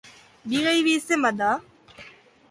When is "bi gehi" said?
0.53-0.79